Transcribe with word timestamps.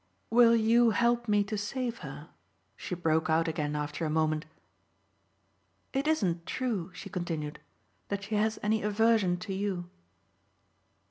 Will 0.31 0.55
you 0.55 0.89
help 0.89 1.27
me 1.27 1.43
to 1.43 1.59
save 1.59 1.99
her?" 1.99 2.29
she 2.75 2.95
broke 2.95 3.29
out 3.29 3.47
again 3.47 3.75
after 3.75 4.03
a 4.03 4.09
moment. 4.09 4.47
"It 5.93 6.07
isn't 6.07 6.47
true," 6.47 6.89
she 6.91 7.07
continued, 7.07 7.59
"that 8.07 8.23
she 8.23 8.33
has 8.33 8.57
any 8.63 8.81
aversion 8.81 9.37
to 9.45 9.53
you." 9.53 9.91